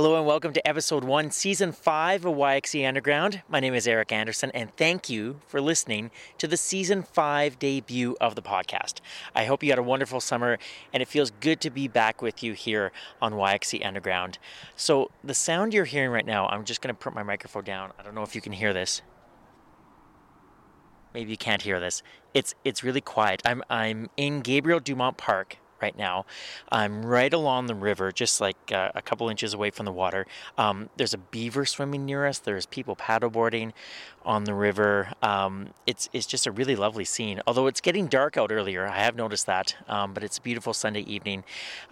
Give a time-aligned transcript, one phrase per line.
[0.00, 3.42] Hello and welcome to episode one, season five of YXE Underground.
[3.50, 8.16] My name is Eric Anderson, and thank you for listening to the season five debut
[8.18, 9.00] of the podcast.
[9.34, 10.56] I hope you had a wonderful summer,
[10.94, 14.38] and it feels good to be back with you here on YXE Underground.
[14.74, 17.92] So, the sound you're hearing right now, I'm just going to put my microphone down.
[17.98, 19.02] I don't know if you can hear this.
[21.12, 22.02] Maybe you can't hear this.
[22.32, 23.42] It's it's really quiet.
[23.44, 26.26] I'm I'm in Gabriel Dumont Park right now.
[26.70, 30.26] I'm right along the river, just like uh, a couple inches away from the water.
[30.58, 32.38] Um, there's a beaver swimming near us.
[32.38, 33.72] There's people paddleboarding
[34.24, 35.12] on the river.
[35.22, 37.40] Um, it's it's just a really lovely scene.
[37.46, 39.76] Although it's getting dark out earlier, I have noticed that.
[39.88, 41.44] Um, but it's a beautiful Sunday evening,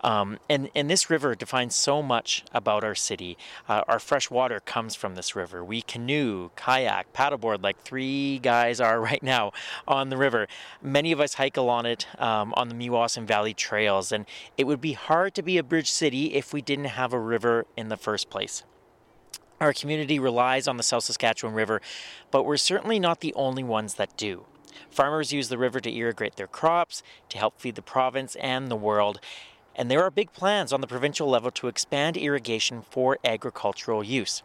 [0.05, 3.37] um, and and this river defines so much about our city.
[3.69, 5.65] Uh, our fresh water comes from this river.
[5.65, 9.53] We canoe, kayak, paddleboard like three guys are right now
[9.87, 10.49] on the river.
[10.83, 14.81] Many of us hike along it um, on the Meewasin Valley trails, and it would
[14.81, 17.97] be hard to be a bridge city if we didn't have a river in the
[17.97, 18.65] first place.
[19.61, 21.81] Our community relies on the South Saskatchewan River,
[22.33, 24.47] but we're certainly not the only ones that do.
[24.91, 28.77] Farmers use the river to irrigate their crops, to help feed the province and the
[28.77, 29.21] world,
[29.77, 34.43] and there are big plans on the provincial level to expand irrigation for agricultural use.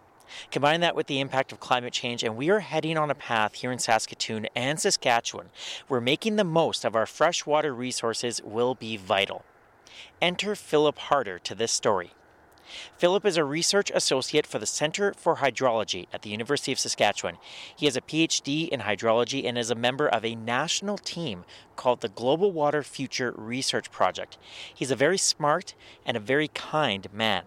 [0.52, 3.56] Combine that with the impact of climate change, and we are heading on a path
[3.56, 5.50] here in Saskatoon and Saskatchewan
[5.88, 9.44] where making the most of our freshwater resources will be vital.
[10.22, 12.12] Enter Philip Harder to this story.
[12.98, 17.38] Philip is a research associate for the Center for Hydrology at the University of Saskatchewan.
[17.76, 22.02] He has a PhD in hydrology and is a member of a national team called
[22.02, 24.38] the Global Water Future Research Project.
[24.74, 25.76] He's a very smart
[26.06, 27.44] and a very kind man.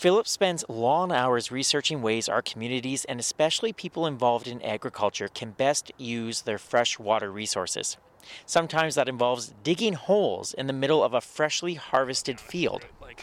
[0.00, 5.50] Philip spends long hours researching ways our communities and especially people involved in agriculture can
[5.50, 7.98] best use their fresh water resources.
[8.46, 12.86] Sometimes that involves digging holes in the middle of a freshly harvested field.
[13.02, 13.22] Like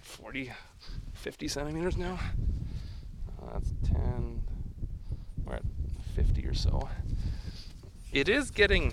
[0.00, 0.50] 40,
[1.12, 2.18] 50 centimeters now.
[3.40, 4.42] Uh, that's 10.
[5.44, 5.62] We're at
[6.16, 6.88] 50 or so.
[8.10, 8.92] It is getting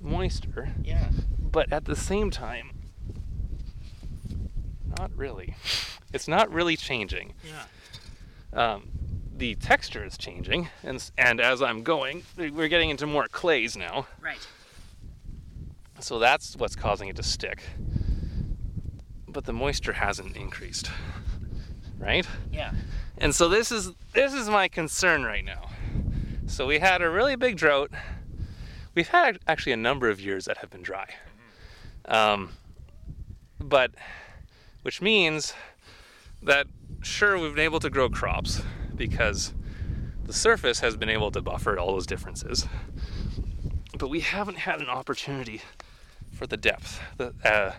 [0.00, 0.68] moister.
[0.84, 1.08] Yeah.
[1.36, 2.73] But at the same time,
[4.98, 5.56] not really.
[6.12, 7.34] It's not really changing.
[7.44, 8.74] Yeah.
[8.74, 8.88] Um,
[9.36, 14.06] the texture is changing, and and as I'm going, we're getting into more clays now.
[14.20, 14.38] Right.
[15.98, 17.64] So that's what's causing it to stick
[19.34, 20.90] but the moisture hasn't increased.
[21.98, 22.26] Right?
[22.50, 22.72] Yeah.
[23.18, 25.70] And so this is this is my concern right now.
[26.46, 27.90] So we had a really big drought.
[28.94, 31.08] We've had actually a number of years that have been dry.
[32.04, 32.50] Um,
[33.58, 33.90] but
[34.84, 35.54] which means
[36.42, 36.66] that
[37.02, 38.60] sure we've been able to grow crops
[38.94, 39.54] because
[40.24, 42.66] the surface has been able to buffer all those differences.
[43.98, 45.62] But we haven't had an opportunity
[46.34, 47.72] for the depth, the uh,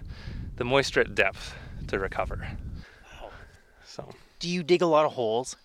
[0.56, 1.54] the moisture at depth
[1.88, 2.48] to recover.
[3.22, 3.30] Wow.
[3.86, 4.10] So.
[4.40, 5.56] Do you dig a lot of holes?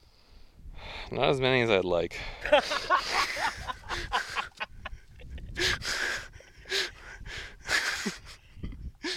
[1.11, 2.21] Not as many as I'd like.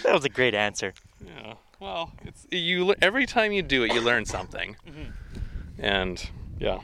[0.03, 0.93] that was a great answer.
[1.25, 1.55] Yeah.
[1.83, 2.95] Well, it's you.
[3.01, 4.77] Every time you do it, you learn something.
[4.87, 5.11] Mm-hmm.
[5.79, 6.29] And
[6.59, 6.79] yeah,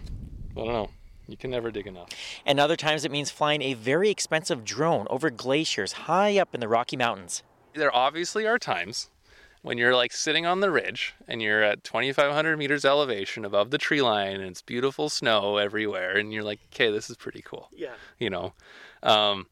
[0.58, 0.90] I don't know.
[1.28, 2.10] You can never dig enough.
[2.44, 6.60] And other times it means flying a very expensive drone over glaciers high up in
[6.60, 7.44] the Rocky Mountains
[7.74, 9.10] there obviously are times
[9.62, 13.78] when you're like sitting on the ridge and you're at 2500 meters elevation above the
[13.78, 17.70] tree line and it's beautiful snow everywhere and you're like okay this is pretty cool
[17.76, 18.54] yeah you know
[19.04, 19.48] um,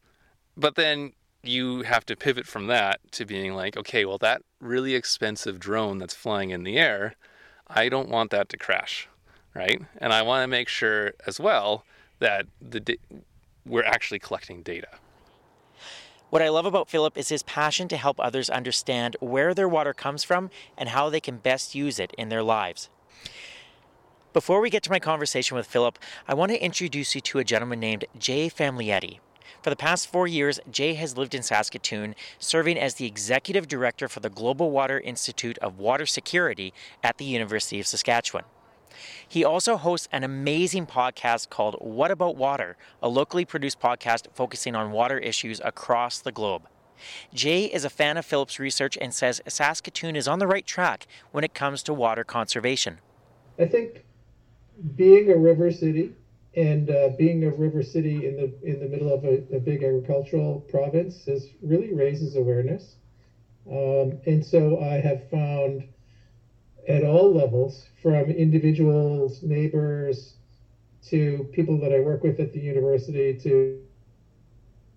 [0.56, 4.94] but then you have to pivot from that to being like okay well that really
[4.94, 7.14] expensive drone that's flying in the air
[7.68, 9.08] i don't want that to crash
[9.54, 11.84] right and i want to make sure as well
[12.18, 12.98] that the
[13.64, 14.88] we're actually collecting data
[16.30, 19.94] what I love about Philip is his passion to help others understand where their water
[19.94, 22.90] comes from and how they can best use it in their lives.
[24.34, 27.44] Before we get to my conversation with Philip, I want to introduce you to a
[27.44, 29.20] gentleman named Jay Famiglietti.
[29.62, 34.08] For the past four years, Jay has lived in Saskatoon, serving as the executive director
[34.08, 36.72] for the Global Water Institute of Water Security
[37.02, 38.44] at the University of Saskatchewan.
[39.26, 44.74] He also hosts an amazing podcast called What About Water, a locally produced podcast focusing
[44.74, 46.68] on water issues across the globe.
[47.32, 51.06] Jay is a fan of Philip's research and says Saskatoon is on the right track
[51.30, 52.98] when it comes to water conservation.
[53.58, 54.04] I think
[54.96, 56.14] being a river city
[56.54, 59.82] and uh, being a river city in the in the middle of a, a big
[59.82, 62.96] agricultural province is really raises awareness.
[63.70, 65.84] Um, and so I have found
[66.88, 70.36] at all levels, from individuals, neighbors,
[71.02, 73.78] to people that I work with at the university, to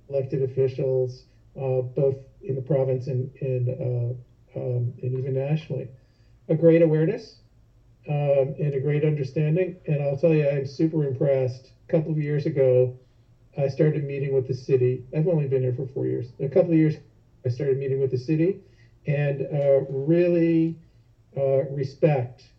[0.10, 1.26] elected officials,
[1.56, 5.90] uh, both in the province and, and, uh, um, and even nationally.
[6.48, 7.41] A great awareness
[8.08, 9.76] um, and a great understanding.
[9.86, 11.74] And I'll tell you, I'm super impressed.
[11.88, 12.98] A couple of years ago,
[13.58, 15.06] I started meeting with the city.
[15.14, 16.32] I've only been here for four years.
[16.40, 16.98] A couple of years,
[17.46, 18.62] I started meeting with the city
[19.06, 20.78] and uh, really
[21.36, 22.52] uh, respect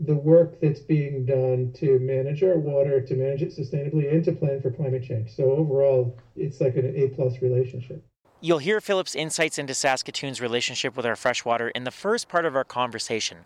[0.00, 4.32] the work that's being done to manage our water, to manage it sustainably, and to
[4.32, 5.30] plan for climate change.
[5.30, 8.05] So overall, it's like an A plus relationship.
[8.38, 12.54] You'll hear Philip's insights into Saskatoon's relationship with our freshwater in the first part of
[12.54, 13.38] our conversation.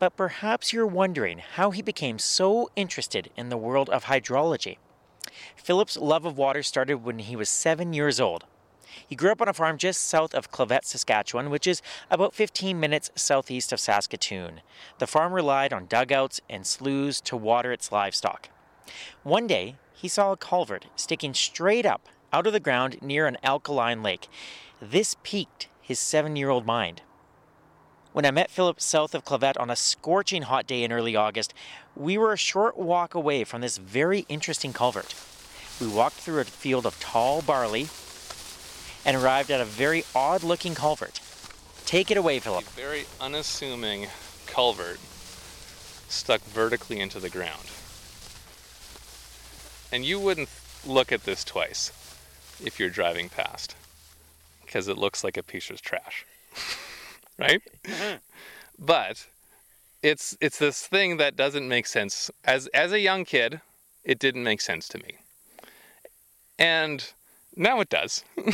[0.00, 4.78] But perhaps you're wondering how he became so interested in the world of hydrology.
[5.54, 8.44] Philip's love of water started when he was seven years old.
[9.06, 11.80] He grew up on a farm just south of Clavet, Saskatchewan, which is
[12.10, 14.62] about 15 minutes southeast of Saskatoon.
[14.98, 18.48] The farm relied on dugouts and sloughs to water its livestock.
[19.22, 23.38] One day, he saw a culvert sticking straight up out of the ground near an
[23.44, 24.28] alkaline lake.
[24.82, 27.00] This piqued his seven year old mind.
[28.12, 31.54] When I met Philip south of Clavet on a scorching hot day in early August,
[31.94, 35.14] we were a short walk away from this very interesting culvert.
[35.80, 37.86] We walked through a field of tall barley
[39.04, 41.20] and arrived at a very odd looking culvert.
[41.86, 42.66] Take it away, Philip.
[42.66, 44.08] A very unassuming
[44.46, 44.98] culvert
[46.08, 47.70] stuck vertically into the ground.
[49.92, 50.48] And you wouldn't
[50.84, 51.92] look at this twice
[52.62, 53.74] if you're driving past
[54.64, 56.26] because it looks like a piece of trash.
[57.38, 57.62] right?
[58.78, 59.26] but
[60.02, 63.60] it's it's this thing that doesn't make sense as as a young kid,
[64.04, 65.16] it didn't make sense to me.
[66.58, 67.12] And
[67.56, 68.24] now it does.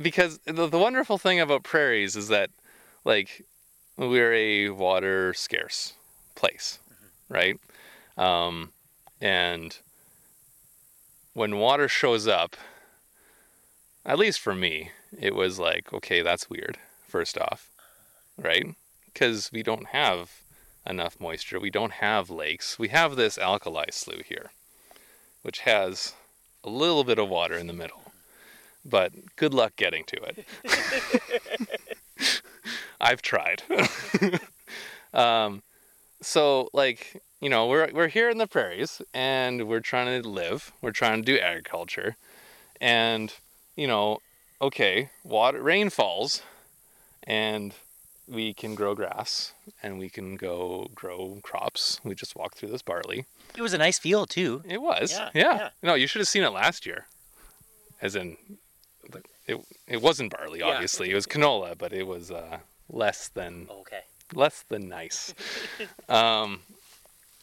[0.00, 2.50] because the, the wonderful thing about prairies is that,
[3.04, 3.44] like,
[3.96, 5.94] we're a water scarce
[6.34, 7.34] place, mm-hmm.
[7.34, 7.60] right?
[8.16, 8.70] Um,
[9.20, 9.76] and
[11.38, 12.56] when water shows up,
[14.04, 17.70] at least for me, it was like, okay, that's weird, first off,
[18.36, 18.74] right?
[19.06, 20.42] Because we don't have
[20.84, 21.60] enough moisture.
[21.60, 22.76] We don't have lakes.
[22.76, 24.50] We have this alkali slough here,
[25.42, 26.14] which has
[26.64, 28.10] a little bit of water in the middle,
[28.84, 30.44] but good luck getting to it.
[33.00, 33.62] I've tried.
[35.14, 35.62] um,
[36.20, 40.72] so, like, you know, we're we're here in the prairies and we're trying to live.
[40.80, 42.16] We're trying to do agriculture,
[42.80, 43.32] and
[43.76, 44.18] you know,
[44.60, 46.42] okay, water rain falls,
[47.24, 47.74] and
[48.28, 49.52] we can grow grass
[49.82, 52.00] and we can go grow crops.
[52.04, 53.24] We just walked through this barley.
[53.56, 54.62] It was a nice field too.
[54.66, 55.12] It was.
[55.12, 55.30] Yeah.
[55.34, 55.56] yeah.
[55.56, 55.68] yeah.
[55.82, 57.06] No, you should have seen it last year.
[58.00, 58.36] As in,
[59.46, 60.62] it it wasn't barley.
[60.62, 61.12] Obviously, yeah.
[61.12, 62.58] it was canola, but it was uh,
[62.88, 64.02] less than okay.
[64.34, 65.34] Less than nice.
[66.08, 66.60] um,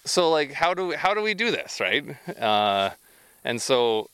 [0.06, 2.06] so like, how do we, how do we do this, right?
[2.40, 2.92] Uh,
[3.44, 4.10] and so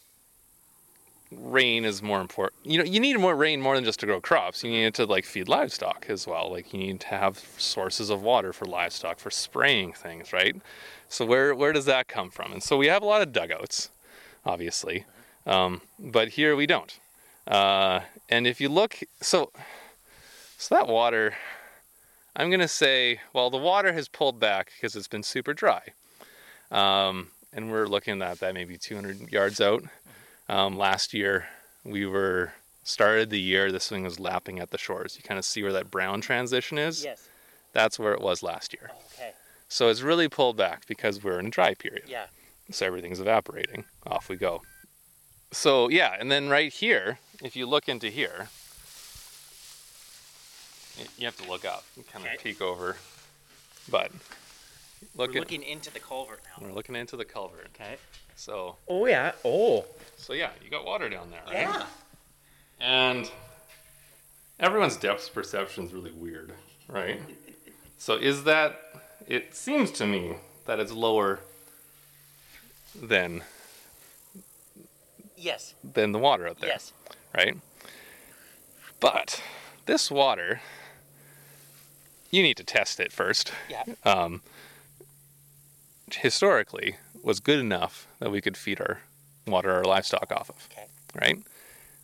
[1.31, 2.65] rain is more important.
[2.65, 4.63] You know, you need more rain more than just to grow crops.
[4.63, 6.51] You need it to like feed livestock as well.
[6.51, 10.55] Like you need to have sources of water for livestock for spraying things, right?
[11.09, 12.51] So where where does that come from?
[12.53, 13.89] And so we have a lot of dugouts,
[14.45, 15.05] obviously,
[15.45, 16.97] um, but here we don't.
[17.47, 19.51] Uh, and if you look, so
[20.57, 21.35] so that water,
[22.35, 25.81] I'm gonna say, well, the water has pulled back because it's been super dry.
[26.71, 29.83] Um, and we're looking at that maybe 200 yards out
[30.51, 31.45] um, last year,
[31.85, 32.51] we were
[32.83, 33.71] started the year.
[33.71, 35.15] This thing was lapping at the shores.
[35.15, 37.05] You kind of see where that brown transition is.
[37.05, 37.27] Yes.
[37.71, 38.91] That's where it was last year.
[39.13, 39.31] Okay.
[39.69, 42.03] So it's really pulled back because we're in a dry period.
[42.07, 42.25] Yeah.
[42.69, 43.85] So everything's evaporating.
[44.05, 44.61] Off we go.
[45.51, 48.50] So yeah, and then right here, if you look into here,
[51.17, 52.95] you have to look up and kind of peek over.
[53.89, 54.12] But
[55.15, 56.65] look we're looking into the culvert now.
[56.65, 57.67] We're looking into the culvert.
[57.75, 57.95] Okay.
[58.36, 58.75] So.
[58.88, 59.31] Oh yeah.
[59.43, 59.86] Oh.
[60.17, 61.53] So yeah, you got water down there, right?
[61.53, 61.86] Yeah.
[62.79, 63.31] And
[64.60, 66.53] everyone's depth perception is really weird,
[66.88, 67.21] right?
[67.98, 68.79] so is that?
[69.27, 71.39] It seems to me that it's lower
[73.00, 73.43] than.
[75.38, 75.74] Yes.
[75.83, 76.69] Than the water out there.
[76.69, 76.93] Yes.
[77.36, 77.57] Right.
[79.00, 79.41] But
[79.88, 80.62] this water,
[82.31, 83.51] you need to test it first.
[83.69, 83.83] Yeah.
[84.03, 84.41] Um,
[86.11, 89.01] historically, was good enough that we could feed our
[89.45, 90.67] water our livestock off of.
[90.71, 90.88] Okay.
[91.19, 91.43] Right?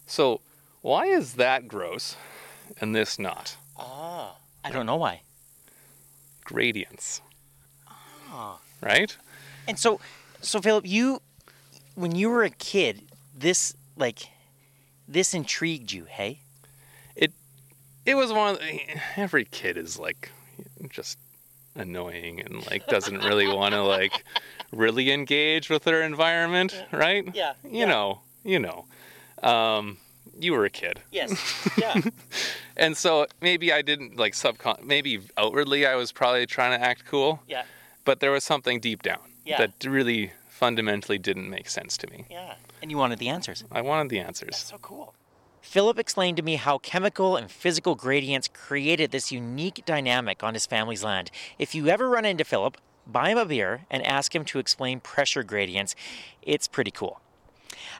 [0.05, 0.41] So
[0.81, 2.15] why is that gross
[2.79, 3.57] and this not?
[3.77, 5.22] Ah, I don't know why.
[6.43, 7.22] Gradients.
[7.88, 8.60] Ah.
[8.81, 9.15] Right?
[9.67, 10.00] And so
[10.41, 11.22] so Philip, you
[11.96, 13.03] when you were a kid,
[13.36, 14.29] this like
[15.07, 16.41] this intrigued you, hey?
[18.08, 18.82] It it was one of the,
[19.16, 20.32] every kid is like
[20.90, 21.18] just
[21.76, 24.24] annoying and like doesn't really want to like
[24.72, 27.28] really engage with their environment, right?
[27.36, 27.54] Yeah.
[27.64, 27.86] You yeah.
[27.86, 28.86] know, you know.
[29.44, 29.98] Um,
[30.40, 31.02] you were a kid.
[31.12, 31.32] Yes.
[31.78, 32.02] Yeah.
[32.76, 37.06] And so maybe I didn't like subcon maybe outwardly I was probably trying to act
[37.06, 37.64] cool, yeah.
[38.06, 39.58] but there was something deep down Yeah.
[39.58, 42.26] that really fundamentally didn't make sense to me.
[42.30, 42.56] Yeah.
[42.82, 43.64] And you wanted the answers.
[43.72, 44.58] I wanted the answers.
[44.58, 45.14] so cool.
[45.62, 50.66] Philip explained to me how chemical and physical gradients created this unique dynamic on his
[50.66, 51.30] family's land.
[51.60, 55.00] If you ever run into Philip, buy him a beer and ask him to explain
[55.00, 55.96] pressure gradients.
[56.42, 57.20] It's pretty cool.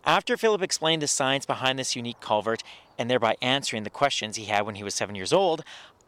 [0.06, 2.64] After Philip explained the science behind this unique culvert
[2.98, 5.64] and thereby answering the questions he had when he was seven years old,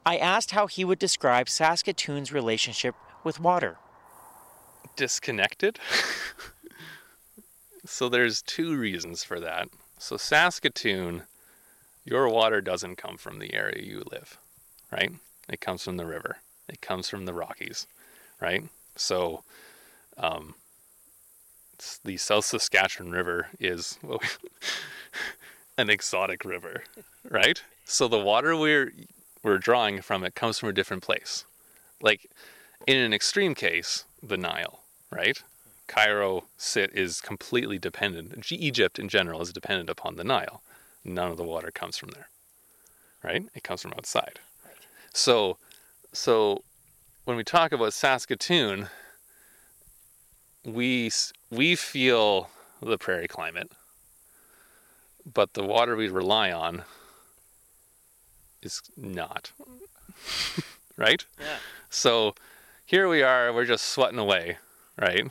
[0.05, 3.77] I asked how he would describe Saskatoon's relationship with water.
[4.95, 5.79] disconnected.
[7.85, 9.67] so there's two reasons for that.
[9.97, 11.23] So Saskatoon,
[12.09, 14.37] your water doesn't come from the area you live,
[14.91, 15.11] right?
[15.47, 16.37] It comes from the river.
[16.67, 17.85] It comes from the Rockies,
[18.41, 18.63] right?
[18.95, 19.43] So,
[20.17, 20.55] um,
[22.03, 24.21] the South Saskatchewan River is well,
[25.77, 26.83] an exotic river,
[27.29, 27.61] right?
[27.85, 28.91] So the water we're
[29.43, 31.45] we're drawing from it comes from a different place.
[32.01, 32.29] Like
[32.87, 34.79] in an extreme case, the Nile,
[35.11, 35.41] right?
[35.87, 38.51] Cairo sit is completely dependent.
[38.51, 40.61] Egypt in general is dependent upon the Nile.
[41.09, 42.29] None of the water comes from there,
[43.23, 43.43] right?
[43.55, 44.39] It comes from outside.
[45.11, 45.57] So,
[46.13, 46.63] so
[47.25, 48.89] when we talk about Saskatoon,
[50.63, 51.09] we
[51.49, 53.71] we feel the prairie climate,
[55.25, 56.83] but the water we rely on
[58.61, 59.51] is not,
[60.95, 61.25] right?
[61.39, 61.57] Yeah.
[61.89, 62.35] So
[62.85, 64.59] here we are, we're just sweating away,
[64.95, 65.25] right?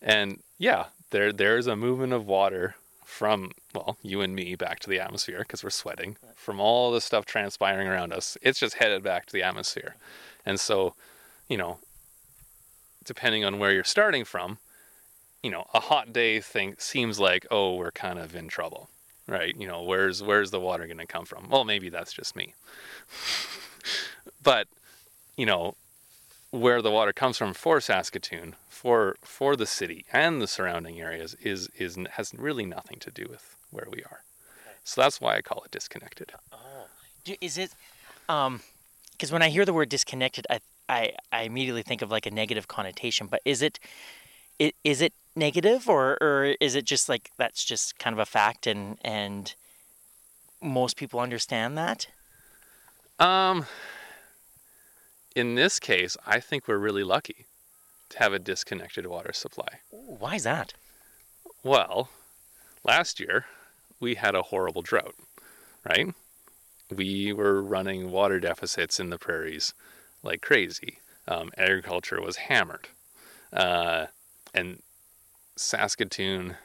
[0.00, 2.76] And yeah, there there's a movement of water
[3.14, 7.00] from well, you and me back to the atmosphere because we're sweating from all the
[7.00, 8.36] stuff transpiring around us.
[8.42, 9.94] It's just headed back to the atmosphere.
[10.44, 10.94] And so,
[11.48, 11.78] you know,
[13.04, 14.58] depending on where you're starting from,
[15.44, 18.88] you know, a hot day thing seems like, oh, we're kind of in trouble.
[19.28, 19.54] Right?
[19.56, 21.48] You know, where's where's the water going to come from?
[21.48, 22.54] Well, maybe that's just me.
[24.42, 24.66] but,
[25.36, 25.76] you know,
[26.50, 31.34] where the water comes from for Saskatoon, for for the city and the surrounding areas
[31.40, 34.20] is is has really nothing to do with where we are.
[34.84, 36.32] So that's why I call it disconnected.
[37.24, 37.70] Do- Is it?
[38.28, 38.60] Um,
[39.12, 40.60] because when I hear the word disconnected, I,
[40.90, 43.26] I I immediately think of like a negative connotation.
[43.26, 43.80] But is it?
[44.58, 48.26] It is it negative or or is it just like that's just kind of a
[48.26, 49.54] fact and and
[50.60, 52.06] most people understand that?
[53.18, 53.64] Um
[55.34, 57.46] in this case, I think we're really lucky
[58.14, 59.80] have a disconnected water supply.
[59.90, 60.74] Why is that?
[61.62, 62.10] Well,
[62.84, 63.46] last year
[64.00, 65.14] we had a horrible drought,
[65.88, 66.14] right?
[66.94, 69.74] We were running water deficits in the prairies
[70.22, 70.98] like crazy.
[71.26, 72.88] Um, agriculture was hammered.
[73.52, 74.06] Uh,
[74.52, 74.82] and
[75.56, 76.56] Saskatoon,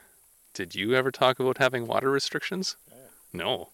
[0.53, 2.75] did you ever talk about having water restrictions?
[3.31, 3.69] No,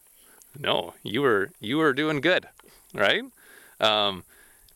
[0.57, 0.93] no.
[1.01, 2.47] You were you were doing good,
[2.93, 3.23] right?
[3.79, 4.23] Um,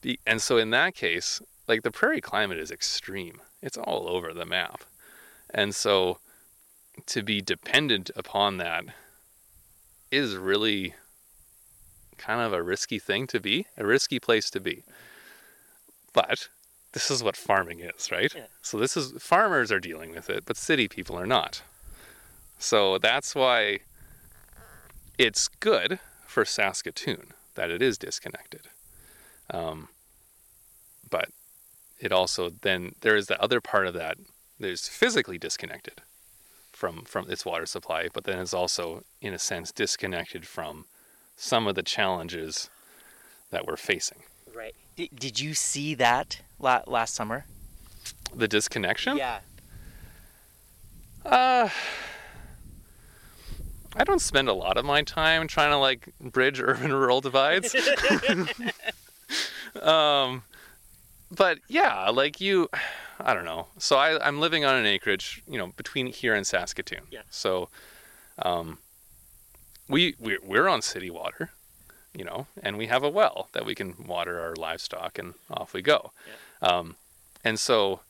[0.01, 3.41] the, and so in that case, like the prairie climate is extreme.
[3.61, 4.83] It's all over the map,
[5.49, 6.19] and so
[7.05, 8.83] to be dependent upon that
[10.11, 10.95] is really
[12.17, 14.83] kind of a risky thing to be, a risky place to be.
[16.11, 16.49] But
[16.91, 18.33] this is what farming is, right?
[18.35, 18.47] Yeah.
[18.61, 21.61] So this is farmers are dealing with it, but city people are not.
[22.57, 23.79] So that's why
[25.17, 28.67] it's good for Saskatoon that it is disconnected.
[29.51, 29.89] Um,
[31.09, 31.29] but
[31.99, 34.17] it also then there is the other part of that.
[34.59, 36.01] There's physically disconnected
[36.71, 40.85] from from its water supply, but then it's also in a sense disconnected from
[41.35, 42.69] some of the challenges
[43.51, 44.19] that we're facing.
[44.53, 44.75] Right.
[44.95, 47.45] Did, did you see that la- last summer?
[48.33, 49.17] The disconnection?
[49.17, 49.39] Yeah.
[51.25, 51.69] Uh
[53.95, 57.75] I don't spend a lot of my time trying to like bridge urban rural divides.
[59.81, 60.43] um
[61.31, 62.69] but yeah, like you
[63.21, 63.67] I don't know.
[63.77, 67.01] So I, I'm living on an acreage, you know, between here and Saskatoon.
[67.11, 67.23] Yeah.
[67.29, 67.69] So
[68.41, 68.77] um
[69.87, 71.51] we we're, we're on city water,
[72.13, 75.73] you know, and we have a well that we can water our livestock and off
[75.73, 76.11] we go.
[76.61, 76.95] Um
[77.43, 78.01] and so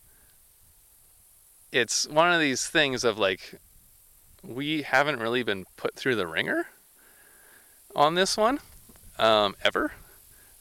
[1.72, 3.60] it's one of these things of like
[4.44, 6.68] we haven't really been put through the ringer
[7.96, 8.60] on this one
[9.18, 9.92] um, ever.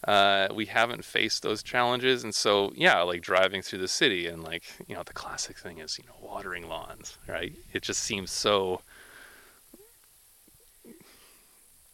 [0.06, 4.44] Uh, we haven't faced those challenges, and so yeah, like driving through the city and
[4.44, 7.52] like you know the classic thing is you know watering lawns, right?
[7.72, 8.80] It just seems so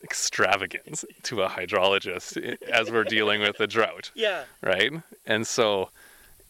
[0.03, 4.45] extravagant to a hydrologist as we're dealing with a drought Yeah.
[4.61, 4.93] right?
[5.27, 5.89] And so,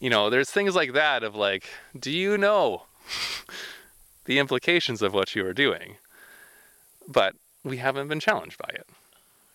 [0.00, 1.68] you know, there's things like that of like,
[1.98, 2.82] do you know
[4.24, 5.96] the implications of what you are doing?
[7.06, 8.86] But we haven't been challenged by it.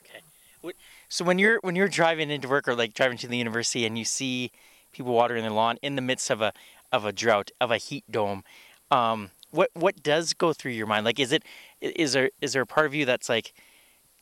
[0.06, 0.22] Okay.
[0.62, 0.75] What,
[1.10, 3.98] so when you're when you're driving into work or like driving to the university and
[3.98, 4.51] you see
[4.92, 6.54] people watering their lawn in the midst of a
[6.92, 8.44] of a drought of a heat dome,
[8.92, 11.06] um, what what does go through your mind?
[11.06, 11.44] Like, is it
[11.82, 13.54] is there is there a part of you that's like,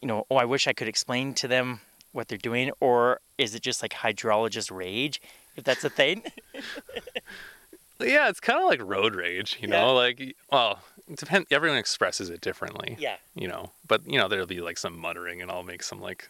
[0.02, 1.82] you know, oh, I wish I could explain to them
[2.14, 5.22] what they're doing, or is it just like hydrologist rage,
[5.56, 6.24] if that's a thing?
[8.00, 9.92] yeah, it's kind of like road rage, you know, Yeah.
[9.92, 10.80] like well,
[11.10, 11.48] it depend.
[11.52, 12.96] Everyone expresses it differently.
[13.00, 13.16] yeah.
[13.36, 16.30] you know but you know there'll be like some muttering and i'll make some like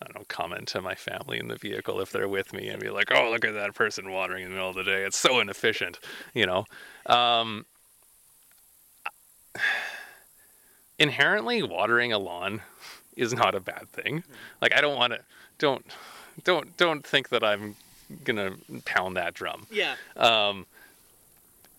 [0.00, 2.80] i don't know comment to my family in the vehicle if they're with me and
[2.80, 5.04] be like oh look at that person watering in the middle of the day.
[5.04, 5.98] It's so inefficient
[6.34, 6.64] you know?
[7.06, 7.66] Um
[10.98, 12.62] inherently watering a lawn
[13.16, 14.24] is not a bad thing.
[14.60, 15.20] Like i don't want to
[15.58, 15.84] don't
[16.44, 17.74] don't don't think that i'm
[18.24, 18.52] gonna
[18.84, 19.66] pound that drum.
[19.70, 19.96] Yeah.
[20.16, 20.66] um,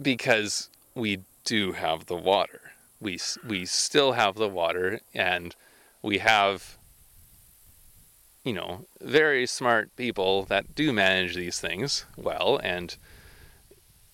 [0.01, 2.61] because we do have the water.
[2.99, 5.55] We we still have the water, and
[6.01, 6.77] we have,
[8.43, 12.95] you know, very smart people that do manage these things well, and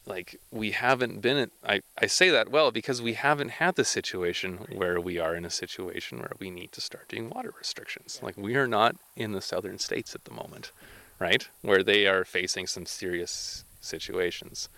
[0.05, 1.37] like we haven't been.
[1.37, 5.35] In, I I say that well because we haven't had the situation where we are
[5.35, 8.19] in a situation where we need to start doing water restrictions.
[8.21, 10.71] Like we are not in the southern states at the moment,
[11.19, 11.47] right?
[11.61, 14.69] Where they are facing some serious situations.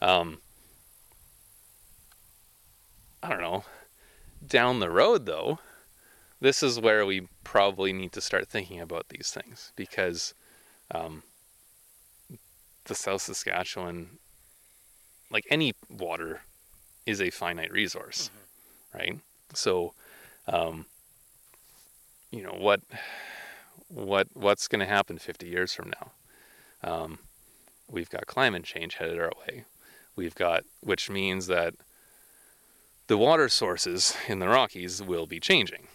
[0.00, 0.38] Um,
[3.22, 3.64] I don't know.
[4.44, 5.60] Down the road, though,
[6.42, 10.34] this is where we probably need to start thinking about these things because
[10.90, 11.22] um,
[12.86, 14.18] the South Saskatchewan,
[15.30, 16.40] like any water,
[17.06, 18.28] is a finite resource,
[18.92, 19.20] right?
[19.54, 19.94] So,
[20.48, 20.86] um,
[22.32, 22.80] you know what,
[23.86, 26.10] what what's going to happen 50 years from now?
[26.82, 27.18] Um,
[27.88, 29.64] we've got climate change headed our way.
[30.16, 31.74] We've got, which means that
[33.06, 35.86] the water sources in the Rockies will be changing.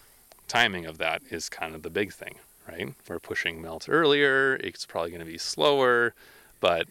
[0.47, 2.35] Timing of that is kind of the big thing,
[2.67, 2.93] right?
[3.07, 6.13] We're pushing melt earlier, it's probably going to be slower,
[6.59, 6.87] but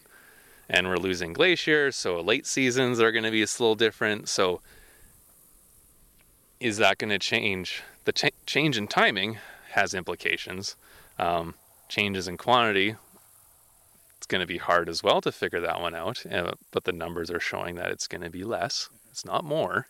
[0.68, 4.28] and we're losing glaciers, so late seasons are going to be a little different.
[4.28, 4.60] So
[6.58, 7.82] is that going to change?
[8.04, 9.38] The ch- change in timing
[9.70, 10.74] has implications.
[11.18, 11.54] Um,
[11.88, 12.96] changes in quantity
[14.16, 16.92] it's going to be hard as well to figure that one out uh, but the
[16.92, 19.86] numbers are showing that it's going to be less it's not more.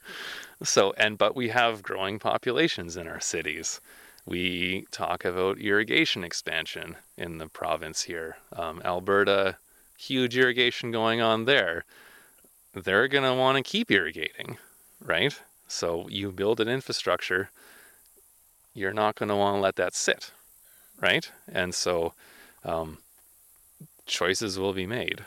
[0.63, 3.81] So and but we have growing populations in our cities.
[4.25, 8.37] We talk about irrigation expansion in the province here.
[8.53, 9.57] Um, alberta
[9.99, 11.85] huge irrigation going on there.
[12.73, 14.59] They're going to want to keep irrigating
[15.05, 15.41] right?
[15.67, 17.51] So you build an infrastructure
[18.75, 20.31] you're not going to want to let that sit
[21.01, 21.33] right?
[21.49, 22.13] And so
[22.65, 22.99] um,
[24.07, 25.25] choices will be made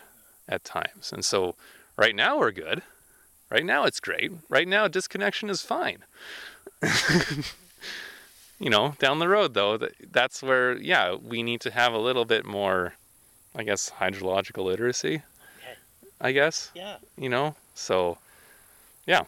[0.48, 1.12] at times.
[1.12, 1.56] And so
[1.98, 2.82] right now we're good.
[3.50, 4.32] Right now it's great.
[4.50, 6.00] Right now disconnection is fine.
[8.60, 11.98] you know, down the road though, that, that's where yeah, we need to have a
[11.98, 12.94] little bit more
[13.56, 15.16] I guess hydrological literacy.
[15.16, 15.78] Okay.
[16.22, 16.98] I guess, Yeah.
[17.18, 17.56] you know.
[17.74, 18.18] So
[19.08, 19.24] yeah.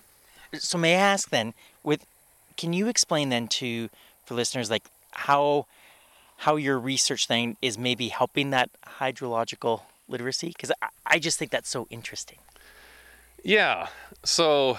[0.54, 1.54] So may I ask then,
[1.84, 2.06] with
[2.58, 3.90] can you explain then to
[4.26, 5.66] for listeners like how
[6.38, 10.50] how your research thing is maybe helping that hydrological literacy?
[10.50, 12.38] Because I, I just think that's so interesting.
[13.44, 13.88] Yeah.
[14.24, 14.78] So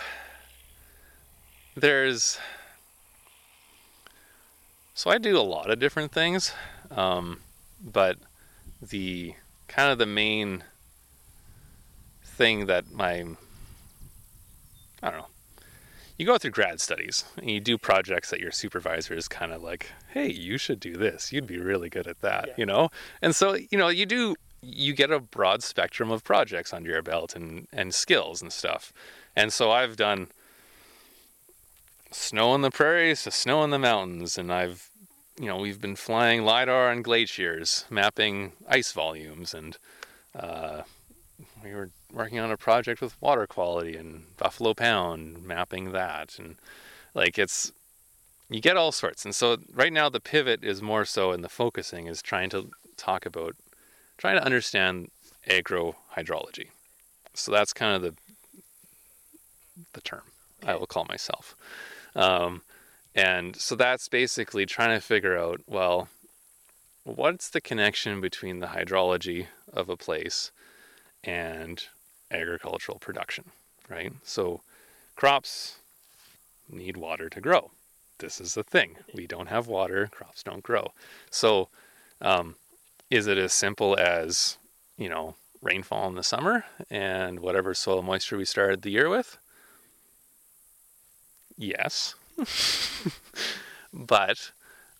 [1.77, 2.38] there's
[4.94, 6.53] so I do a lot of different things,
[6.90, 7.40] um,
[7.83, 8.18] but
[8.81, 9.35] the
[9.68, 10.64] kind of the main
[12.25, 13.25] thing that my
[15.03, 15.27] I don't know.
[16.18, 19.61] You go through grad studies and you do projects that your supervisor is kind of
[19.62, 21.33] like, "Hey, you should do this.
[21.33, 22.55] You'd be really good at that," Yeah.
[22.59, 22.90] you know.
[23.20, 27.03] And so you know you do you get a broad spectrum of projects under your
[27.03, 28.92] belt and and skills and stuff.
[29.35, 30.29] And so I've done
[32.11, 34.88] snow on the prairies to snow on the mountains, and I've
[35.38, 39.77] you know we've been flying lidar on glaciers, mapping ice volumes, and
[40.38, 40.83] uh,
[41.64, 46.57] we were working on a project with water quality in Buffalo Pound, mapping that, and
[47.14, 47.72] like it's
[48.48, 49.25] you get all sorts.
[49.25, 52.70] And so right now the pivot is more so, and the focusing is trying to
[52.96, 53.57] talk about
[54.22, 55.11] trying to understand
[55.48, 56.68] agro hydrology.
[57.35, 58.14] So that's kind of the
[59.94, 60.22] the term
[60.64, 61.56] I will call myself.
[62.14, 62.62] Um,
[63.16, 66.06] and so that's basically trying to figure out well,
[67.02, 70.52] what's the connection between the hydrology of a place
[71.24, 71.82] and
[72.30, 73.46] agricultural production,
[73.88, 74.12] right?
[74.22, 74.61] So
[75.16, 75.78] crops
[76.70, 77.72] need water to grow.
[78.18, 78.98] This is the thing.
[79.12, 80.92] We don't have water, crops don't grow.
[81.28, 81.70] So,
[82.20, 82.54] um,
[83.12, 84.57] is it as simple as,
[84.96, 89.37] you know, rainfall in the summer and whatever soil moisture we started the year with?
[91.59, 92.14] Yes.
[93.92, 94.53] but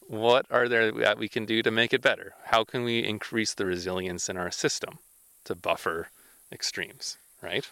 [0.07, 2.35] what are there that we can do to make it better?
[2.45, 4.99] How can we increase the resilience in our system
[5.45, 6.09] to buffer
[6.53, 7.67] extremes, right?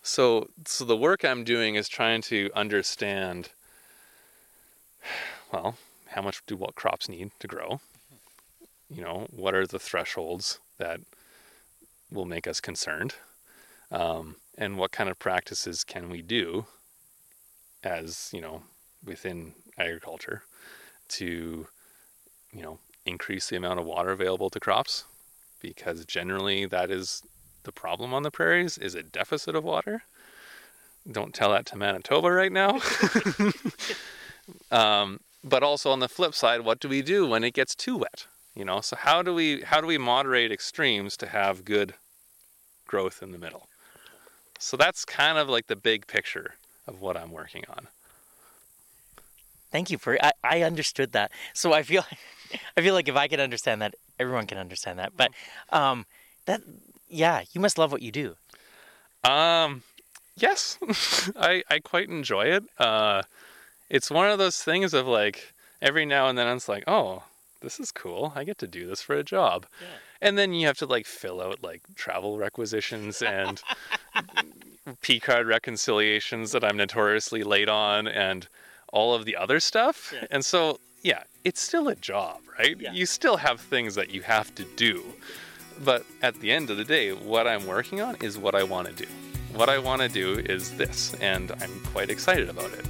[0.00, 3.50] So, so the work I'm doing is trying to understand,
[5.52, 5.74] well,
[6.10, 7.80] how much do what crops need to grow?
[8.90, 11.00] You know, what are the thresholds that
[12.10, 13.14] will make us concerned?
[13.90, 16.66] Um, and what kind of practices can we do
[17.82, 18.62] as, you know,
[19.04, 20.42] within agriculture
[21.08, 21.66] to,
[22.52, 25.04] you know, increase the amount of water available to crops?
[25.60, 27.22] Because generally that is
[27.62, 30.02] the problem on the prairies is a deficit of water.
[31.10, 32.80] Don't tell that to Manitoba right now.
[34.70, 37.96] um, but also on the flip side, what do we do when it gets too
[37.96, 38.26] wet?
[38.60, 41.94] You know, so how do we how do we moderate extremes to have good
[42.86, 43.68] growth in the middle?
[44.58, 47.88] So that's kind of like the big picture of what I'm working on.
[49.72, 51.32] Thank you for I, I understood that.
[51.54, 52.04] So I feel
[52.76, 55.16] I feel like if I can understand that, everyone can understand that.
[55.16, 55.30] But
[55.70, 56.04] um,
[56.44, 56.60] that
[57.08, 58.36] yeah, you must love what you do.
[59.24, 59.84] Um,
[60.36, 60.78] yes,
[61.34, 62.64] I I quite enjoy it.
[62.78, 63.22] Uh,
[63.88, 67.22] it's one of those things of like every now and then it's like, oh,
[67.60, 68.32] this is cool.
[68.34, 69.66] I get to do this for a job.
[69.80, 69.86] Yeah.
[70.20, 73.62] And then you have to like fill out like travel requisitions and
[75.00, 78.48] P card reconciliations that I'm notoriously late on and
[78.92, 80.12] all of the other stuff.
[80.14, 80.26] Yeah.
[80.30, 82.78] And so, yeah, it's still a job, right?
[82.78, 82.92] Yeah.
[82.92, 85.02] You still have things that you have to do.
[85.82, 88.88] But at the end of the day, what I'm working on is what I want
[88.88, 89.06] to do.
[89.54, 92.86] What I want to do is this, and I'm quite excited about it.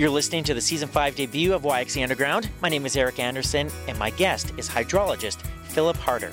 [0.00, 2.48] You're listening to the season 5 debut of YXE Underground.
[2.62, 6.32] My name is Eric Anderson, and my guest is hydrologist Philip Harder.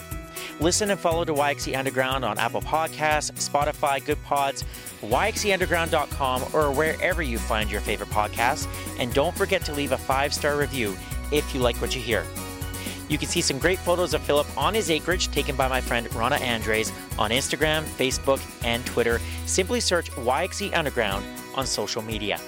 [0.62, 4.64] Listen and follow to YXE Underground on Apple Podcasts, Spotify, Good Pods,
[5.02, 8.70] YXEUnderground.com, or wherever you find your favorite podcasts.
[9.00, 10.96] And don't forget to leave a five star review
[11.34, 12.24] if you like what you hear.
[13.10, 16.08] You can see some great photos of Philip on his acreage taken by my friend
[16.16, 19.20] Rana Andres on Instagram, Facebook, and Twitter.
[19.46, 22.40] Simply search YXE Underground on social media.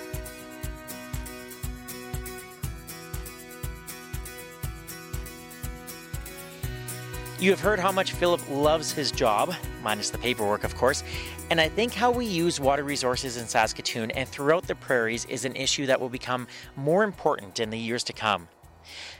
[7.39, 11.06] You have heard how much Philip loves his job, minus the paperwork, of course,
[11.49, 15.45] and I think how we use water resources in Saskatoon and throughout the prairies is
[15.45, 18.49] an issue that will become more important in the years to come.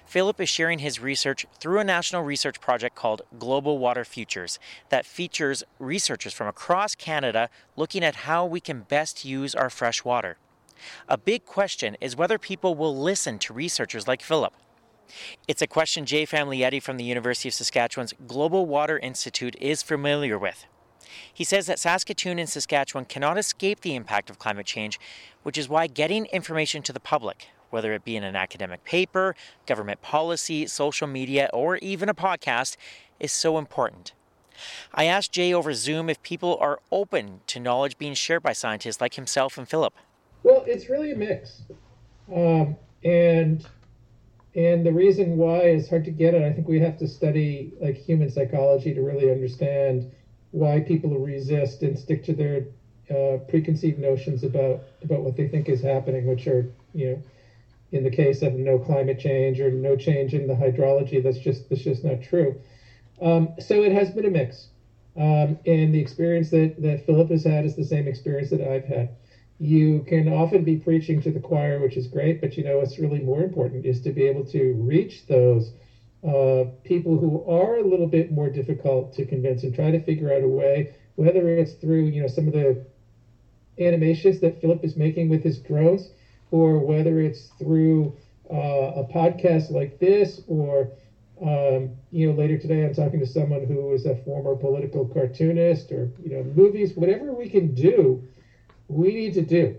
[0.06, 5.06] Philip is sharing his research through a national research project called Global Water Futures that
[5.06, 10.36] features researchers from across Canada looking at how we can best use our fresh water.
[11.08, 14.54] A big question is whether people will listen to researchers like Philip.
[15.48, 20.38] It's a question Jay Famiglietti from the University of Saskatchewan's Global Water Institute is familiar
[20.38, 20.66] with.
[21.34, 25.00] He says that Saskatoon and Saskatchewan cannot escape the impact of climate change,
[25.44, 29.36] which is why getting information to the public, whether it be in an academic paper,
[29.66, 32.78] government policy, social media, or even a podcast,
[33.20, 34.14] is so important.
[34.94, 39.00] I asked Jay over Zoom if people are open to knowledge being shared by scientists
[39.00, 39.94] like himself and Philip.
[40.44, 41.64] Well, it's really a mix.
[42.34, 43.66] Um, and
[44.56, 46.44] and the reason why is hard to get at.
[46.44, 50.06] I think we have to study like human psychology to really understand
[50.52, 52.66] why people resist and stick to their
[53.10, 57.22] uh, preconceived notions about about what they think is happening, which are you know,
[57.92, 61.70] in the case of no climate change or no change in the hydrology, that's just
[61.70, 62.56] that's just not true.
[63.22, 64.70] Um, so it has been a mix,
[65.16, 68.86] um, and the experience that that Philip has had is the same experience that I've
[68.86, 69.10] had
[69.60, 72.98] you can often be preaching to the choir, which is great, but you know what's
[73.00, 75.74] really more important is to be able to reach those
[76.24, 80.32] uh, people who are a little bit more difficult to convince and try to figure
[80.32, 82.78] out a way, whether it's through you know some of the
[83.80, 86.10] animations that Philip is making with his drones,
[86.52, 88.14] or whether it's through
[88.50, 90.90] uh, a podcast like this, or
[91.42, 95.92] um, you know later today I'm talking to someone who is a former political cartoonist,
[95.92, 98.22] or you know movies, whatever we can do
[98.90, 99.78] we need to do.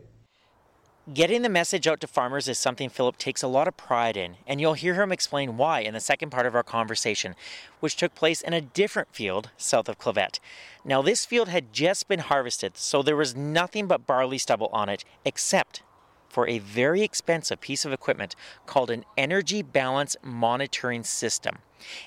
[1.12, 4.36] Getting the message out to farmers is something Philip takes a lot of pride in,
[4.46, 7.34] and you'll hear him explain why in the second part of our conversation,
[7.80, 10.38] which took place in a different field south of Clavet.
[10.84, 14.88] Now, this field had just been harvested, so there was nothing but barley stubble on
[14.88, 15.82] it, except
[16.30, 21.58] for a very expensive piece of equipment called an energy balance monitoring system.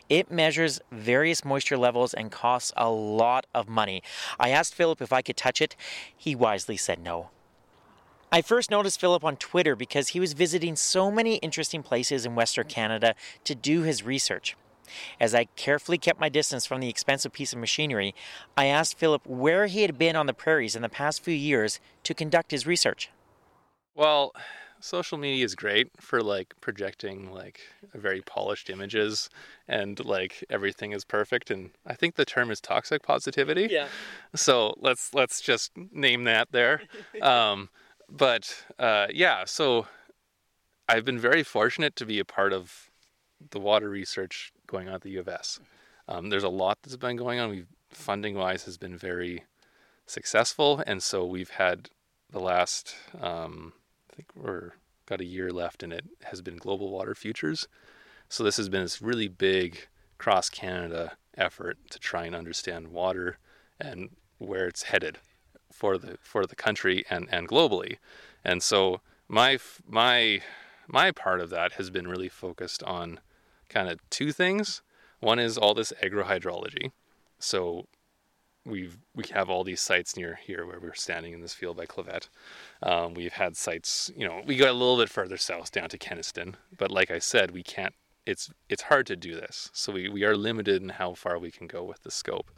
[0.10, 4.02] It measures various moisture levels and costs a lot of money.
[4.40, 5.76] I asked Philip if I could touch it.
[6.16, 7.30] He wisely said no.
[8.32, 12.34] I first noticed Philip on Twitter because he was visiting so many interesting places in
[12.34, 14.56] Western Canada to do his research.
[15.20, 18.14] As I carefully kept my distance from the expensive piece of machinery,
[18.58, 21.80] I asked Philip where he had been on the prairies in the past few years
[22.04, 23.10] to conduct his research.
[23.96, 24.34] Well,
[24.80, 27.62] social media is great for like projecting like
[27.94, 29.30] very polished images
[29.68, 33.70] and like everything is perfect and I think the term is toxic positivity.
[33.72, 33.88] Yeah.
[34.36, 36.82] So let's let's just name that there.
[37.22, 37.70] Um,
[38.10, 39.88] but uh, yeah, so
[40.90, 42.90] I've been very fortunate to be a part of
[43.52, 45.60] the water research going on at the U of S.
[46.08, 47.50] Um, there's a lot that's been going on.
[47.50, 49.44] We've funding wise has been very
[50.06, 51.90] successful, and so we've had
[52.30, 53.74] the last um,
[54.13, 54.71] I think we're
[55.08, 57.67] got a year left, and it has been Global Water Futures.
[58.30, 59.88] So this has been this really big
[60.19, 63.39] cross Canada effort to try and understand water
[63.80, 65.17] and where it's headed
[65.71, 67.97] for the for the country and and globally.
[68.45, 70.41] And so my my
[70.88, 73.19] my part of that has been really focused on
[73.69, 74.84] kind of two things.
[75.21, 76.91] One is all this agrohydrology.
[77.39, 77.88] So
[78.65, 81.86] we've we have all these sites near here where we're standing in this field by
[81.86, 82.30] Clavet.
[82.82, 85.97] Um, we've had sites, you know, we got a little bit further south down to
[85.97, 87.93] Kenaston, but like I said, we can't.
[88.26, 91.52] It's it's hard to do this, so we, we are limited in how far we
[91.52, 92.52] can go with the scope.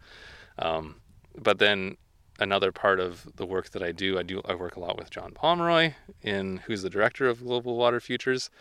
[0.59, 1.01] Um,
[1.35, 1.97] but then
[2.39, 5.09] another part of the work that I do, I do I work a lot with
[5.09, 8.51] John Pomeroy, in who's the director of Global Water Futures,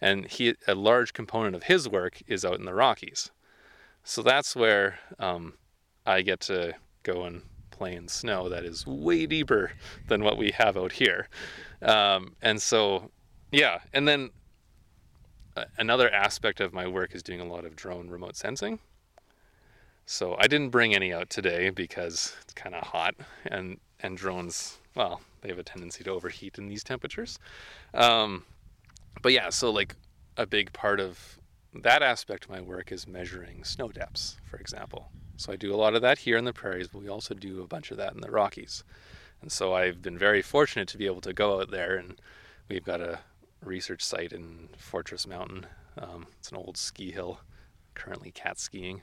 [0.00, 3.32] and he a large component of his work is out in the Rockies.
[4.04, 5.54] So that's where um,
[6.06, 9.72] I get to go and play in snow that is way deeper
[10.08, 11.28] than what we have out here.
[11.80, 13.10] Um, and so,
[13.50, 14.30] yeah, and then
[15.56, 18.78] uh, another aspect of my work is doing a lot of drone remote sensing.
[20.06, 23.14] So I didn't bring any out today because it's kind of hot,
[23.46, 27.38] and and drones, well, they have a tendency to overheat in these temperatures.
[27.94, 28.44] Um,
[29.22, 29.94] but yeah, so like
[30.36, 31.38] a big part of
[31.74, 35.08] that aspect of my work is measuring snow depths, for example.
[35.36, 37.62] So I do a lot of that here in the prairies, but we also do
[37.62, 38.84] a bunch of that in the Rockies.
[39.40, 42.20] And so I've been very fortunate to be able to go out there, and
[42.68, 43.20] we've got a
[43.64, 45.66] research site in Fortress Mountain.
[45.98, 47.40] Um, it's an old ski hill,
[47.94, 49.02] currently cat skiing,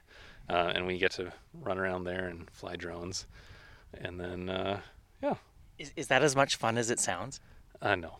[0.50, 3.28] uh, and we get to run around there and fly drones.
[3.94, 4.80] And then, uh,
[5.22, 5.36] yeah.
[5.78, 7.42] Is, is that as much fun as it sounds?
[7.82, 8.18] Uh, no.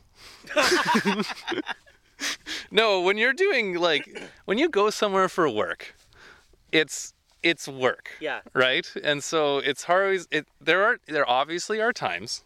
[2.72, 5.96] no, when you're doing like when you go somewhere for work,
[6.72, 8.12] it's it's work.
[8.20, 8.42] Yeah.
[8.54, 8.92] Right?
[9.04, 12.44] And so it's always it there are there obviously are times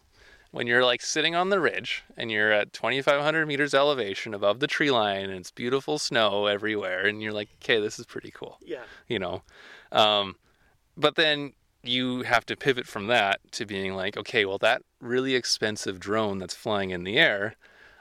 [0.50, 4.68] when you're like sitting on the ridge and you're at 2500 meters elevation above the
[4.68, 8.58] tree line and it's beautiful snow everywhere and you're like okay this is pretty cool
[8.64, 8.84] Yeah.
[9.08, 9.42] you know
[9.90, 10.36] um,
[10.96, 15.34] but then you have to pivot from that to being like okay well that really
[15.34, 17.56] expensive drone that's flying in the air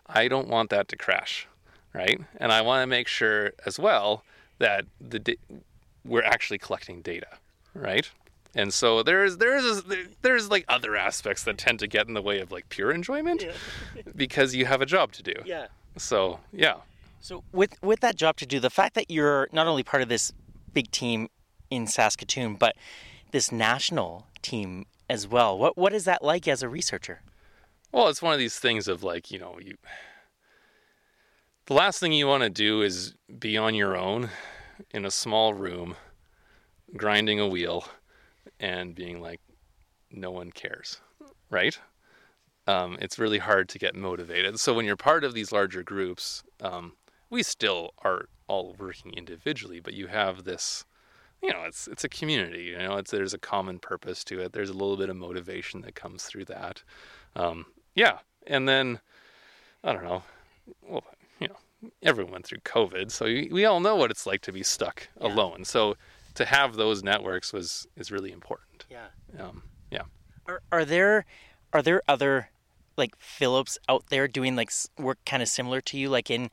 [0.06, 1.47] i don't want that to crash
[1.91, 4.23] right and i want to make sure as well
[4.60, 5.38] that the
[6.05, 7.27] we're actually collecting data
[7.73, 8.11] right
[8.55, 9.83] and so there's there's
[10.21, 13.45] there's like other aspects that tend to get in the way of like pure enjoyment
[14.15, 15.67] because you have a job to do Yeah.
[15.97, 16.75] so yeah
[17.21, 20.09] So with with that job to do, the fact that you're not only part of
[20.09, 20.33] this
[20.73, 21.29] big team
[21.69, 22.75] in Saskatoon, but
[23.31, 25.57] this national team as well.
[25.57, 27.21] What what is that like as a researcher?
[27.93, 29.75] Well, it's one of these things of like, you know, you
[31.65, 34.29] the last thing you want to do is be on your own
[34.91, 35.95] in a small room
[36.95, 37.86] grinding a wheel
[38.59, 39.41] and being like
[40.12, 40.99] no one cares,
[41.49, 41.77] right?
[42.67, 44.59] Um, it's really hard to get motivated.
[44.59, 46.93] So when you're part of these larger groups, um,
[47.29, 50.86] we still are all working individually, but you have this
[51.43, 54.53] you know it's it's a community you know it's there's a common purpose to it
[54.53, 56.81] there's a little bit of motivation that comes through that
[57.36, 58.99] um, yeah and then
[59.83, 60.23] i don't know
[60.88, 61.03] well
[62.01, 65.07] everyone went through covid so we, we all know what it's like to be stuck
[65.19, 65.27] Yeah.
[65.27, 65.95] alone so
[66.35, 69.07] to have those networks was is really important Yeah.
[69.39, 70.03] um, yeah
[70.47, 71.25] Are are there
[71.73, 72.49] are there other
[72.95, 76.49] like Philips out there doing like work kind of similar to you, like in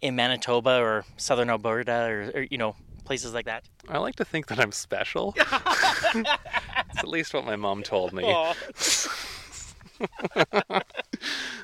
[0.00, 3.64] in Manitoba or Southern Alberta or, or you know places like that?
[3.88, 8.22] i like to think that i'm special it's at least what my mom told me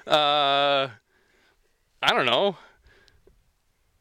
[0.06, 0.88] Uh,
[2.02, 2.56] I don't know.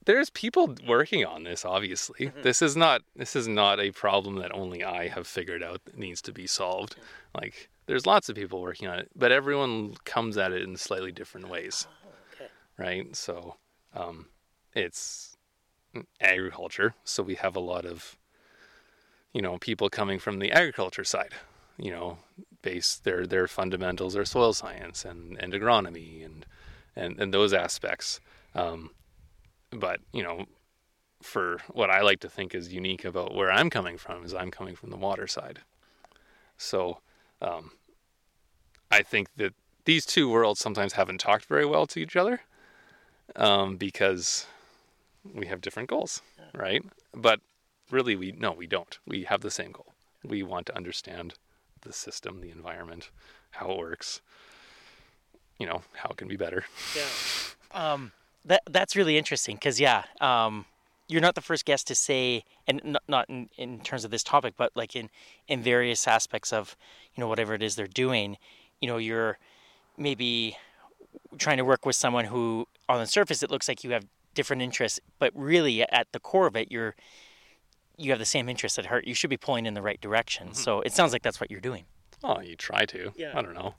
[0.06, 1.65] There's people working on this.
[1.65, 5.84] Obviously, this is not this is not a problem that only I have figured out
[5.86, 6.96] that needs to be solved.
[7.34, 11.12] Like, there's lots of people working on it, but everyone comes at it in slightly
[11.12, 11.88] different ways,
[12.36, 12.50] okay.
[12.78, 13.15] right?
[13.15, 13.58] So,
[13.96, 14.28] um,
[14.76, 15.36] it's
[16.22, 18.18] agriculture, so we have a lot of,
[19.34, 21.34] you know, people coming from the agriculture side.
[21.78, 22.18] You know,
[22.62, 26.46] base their their fundamentals are soil science and, and agronomy and
[26.96, 28.20] and, and those aspects.
[28.54, 28.91] Um,
[29.76, 30.46] but you know,
[31.22, 34.52] for what I like to think is unique about where I'm coming from is I'm
[34.52, 35.60] coming from the water side.
[36.58, 37.00] So
[37.42, 37.72] um,
[38.92, 39.54] I think that
[39.86, 42.42] these two worlds sometimes haven't talked very well to each other
[43.36, 44.46] um, because
[45.34, 46.22] we have different goals,
[46.54, 46.84] right?
[47.14, 47.40] But
[47.90, 48.98] really, we no, we don't.
[49.06, 49.94] We have the same goal.
[50.24, 51.36] We want to understand
[51.82, 53.10] the system, the environment,
[53.52, 54.22] how it works.
[55.60, 56.66] You know how it can be better.
[56.96, 57.92] Yeah.
[57.94, 58.12] Um,
[58.46, 60.66] that that's really interesting because yeah, um,
[61.08, 64.24] you're not the first guest to say, and not, not in, in terms of this
[64.24, 65.10] topic, but like in
[65.48, 66.76] in various aspects of
[67.16, 68.38] you know whatever it is they're doing.
[68.82, 69.38] You know, you're
[69.98, 70.58] maybe
[71.38, 74.62] trying to work with someone who, on the surface, it looks like you have different
[74.62, 76.96] interests, but really at the core of it, you're
[77.98, 79.08] you have the same interests at heart.
[79.08, 80.48] You should be pulling in the right direction.
[80.48, 80.56] Mm-hmm.
[80.56, 81.86] So it sounds like that's what you're doing.
[82.28, 83.12] Oh, you try to.
[83.16, 83.38] Yeah.
[83.38, 83.76] I don't know.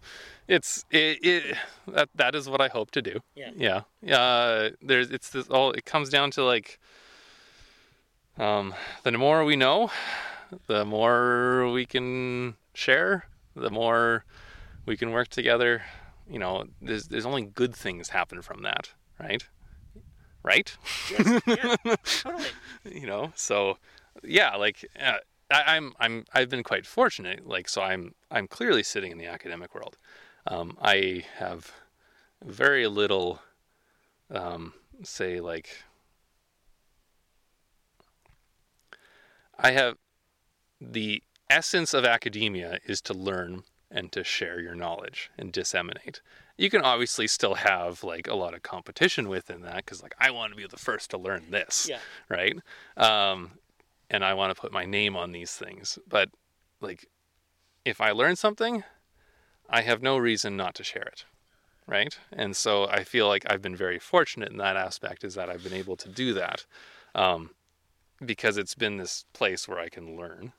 [0.46, 1.56] It's it, it
[1.88, 3.18] that that is what I hope to do.
[3.34, 3.50] Yeah.
[3.56, 3.80] Yeah.
[4.00, 4.20] Yeah.
[4.20, 5.72] Uh, there's it's this all.
[5.72, 6.78] It comes down to like,
[8.38, 9.90] um, the more we know,
[10.68, 14.24] the more we can share, the more
[14.86, 15.82] we can work together.
[16.30, 19.44] You know, there's there's only good things happen from that, right?
[20.44, 20.76] Right?
[21.10, 21.42] Yes.
[21.46, 21.76] Yeah.
[22.22, 22.50] totally.
[22.84, 23.78] you know, so
[24.22, 25.18] yeah, like uh,
[25.50, 27.46] I, am I'm, I'm I've been quite fortunate.
[27.46, 29.96] Like so, I'm I'm clearly sitting in the academic world.
[30.46, 31.72] Um, I have
[32.44, 33.40] very little,
[34.30, 35.84] um, say like.
[39.58, 39.96] I have
[40.80, 46.20] the essence of academia is to learn and to share your knowledge and disseminate.
[46.58, 50.30] You can obviously still have like a lot of competition within that because like I
[50.30, 51.98] want to be the first to learn this, yeah.
[52.28, 52.56] right?
[52.96, 53.52] Um,
[54.10, 55.98] and I want to put my name on these things.
[56.08, 56.30] But
[56.80, 57.06] like,
[57.84, 58.84] if I learn something,
[59.68, 61.24] I have no reason not to share it,
[61.86, 62.16] right?
[62.32, 65.64] And so I feel like I've been very fortunate in that aspect, is that I've
[65.64, 66.66] been able to do that,
[67.14, 67.50] um,
[68.24, 70.52] because it's been this place where I can learn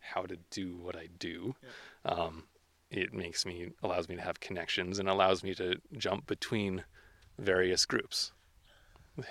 [0.00, 1.54] how to do what I do.
[1.62, 2.12] Yeah.
[2.12, 2.44] Um,
[2.90, 6.84] it makes me allows me to have connections and allows me to jump between
[7.38, 8.32] various groups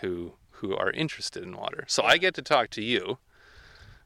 [0.01, 1.85] who who are interested in water.
[1.87, 3.19] So I get to talk to you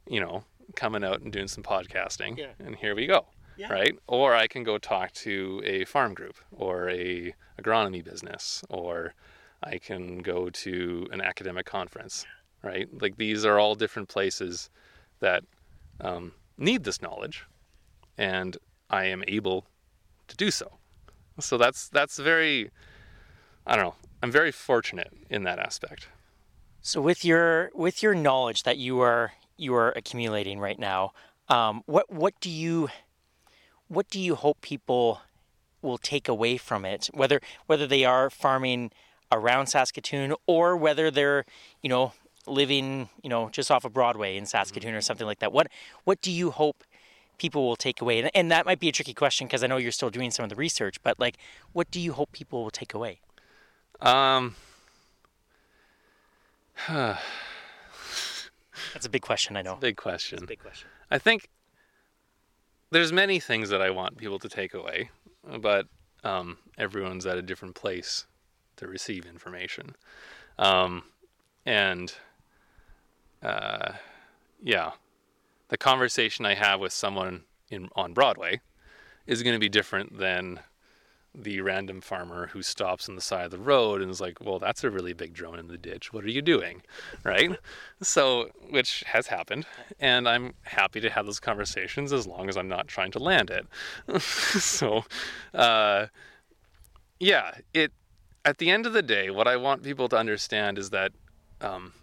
[0.07, 0.43] you know,
[0.75, 2.37] coming out and doing some podcasting.
[2.37, 2.51] Yeah.
[2.59, 3.25] And here we go.
[3.57, 3.71] Yeah.
[3.71, 3.97] Right?
[4.07, 9.13] Or I can go talk to a farm group or a agronomy business or
[9.63, 12.25] I can go to an academic conference,
[12.61, 12.87] right?
[13.01, 14.69] Like these are all different places
[15.19, 15.43] that
[15.99, 17.45] um, need this knowledge,
[18.17, 18.57] and
[18.89, 19.65] I am able
[20.27, 20.73] to do so.
[21.39, 22.69] So that's that's very,
[23.65, 23.95] I don't know.
[24.21, 26.07] I'm very fortunate in that aspect.
[26.81, 31.13] So with your with your knowledge that you are you are accumulating right now.
[31.49, 32.89] Um, what what do you
[33.87, 35.21] what do you hope people
[35.81, 37.09] will take away from it?
[37.13, 38.91] Whether whether they are farming
[39.31, 41.45] around Saskatoon or whether they're
[41.81, 42.13] you know
[42.47, 44.97] living you know just off of Broadway in Saskatoon mm-hmm.
[44.97, 45.51] or something like that.
[45.51, 45.67] What
[46.03, 46.83] what do you hope
[47.37, 48.19] people will take away?
[48.19, 50.43] And, and that might be a tricky question because I know you're still doing some
[50.43, 51.01] of the research.
[51.03, 51.37] But like,
[51.73, 53.19] what do you hope people will take away?
[54.01, 54.55] Um.
[58.95, 59.75] That's a big question, I know.
[59.75, 60.45] big question.
[60.45, 60.87] big question.
[61.11, 61.49] I think
[62.91, 65.09] there's many things that I want people to take away,
[65.59, 65.87] but
[66.23, 68.25] um, everyone's at a different place
[68.77, 69.97] to receive information.
[70.57, 71.03] Um,
[71.65, 72.13] and
[73.43, 73.95] uh,
[74.63, 74.91] yeah,
[75.67, 78.61] the conversation I have with someone in on Broadway
[79.27, 80.61] is going to be different than
[81.35, 84.59] the random farmer who stops on the side of the road and is like, "Well,
[84.59, 86.13] that's a really big drone in the ditch.
[86.13, 86.81] What are you doing?"
[87.23, 87.57] Right?
[88.01, 89.65] so, which has happened,
[89.99, 93.49] and I'm happy to have those conversations as long as I'm not trying to land
[93.49, 93.67] it.
[94.21, 95.03] so,
[95.53, 96.07] uh,
[97.19, 97.91] yeah, it.
[98.43, 101.11] At the end of the day, what I want people to understand is that
[101.61, 101.93] um,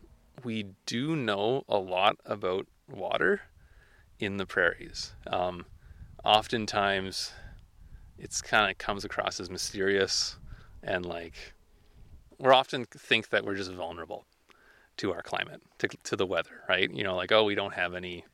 [0.43, 3.43] we do know a lot about water
[4.19, 5.13] in the prairies.
[5.27, 5.67] Um,
[6.25, 7.33] oftentimes
[8.23, 10.37] it's kind of comes across as mysterious
[10.83, 11.35] and like
[12.39, 14.25] we're often think that we're just vulnerable
[14.97, 16.93] to our climate, to, to the weather, right?
[16.93, 18.25] You know, like, oh, we don't have any,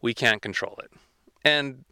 [0.00, 0.90] we can't control it.
[1.44, 1.84] And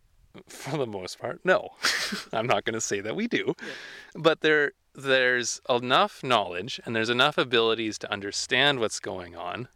[0.49, 1.70] for the most part, no,
[2.32, 3.68] I'm not going to say that we do, yeah.
[4.14, 9.68] but there, there's enough knowledge and there's enough abilities to understand what's going on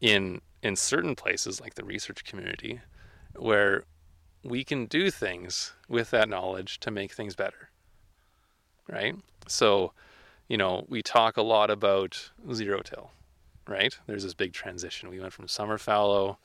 [0.00, 2.80] in, in certain places like the research community
[3.34, 3.84] where
[4.46, 7.70] we can do things with that knowledge to make things better.
[8.88, 9.16] Right?
[9.48, 9.92] So,
[10.48, 13.10] you know, we talk a lot about zero till,
[13.66, 13.98] right?
[14.06, 15.10] There's this big transition.
[15.10, 16.38] We went from summer fallow